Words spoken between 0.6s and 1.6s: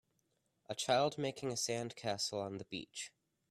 A child making a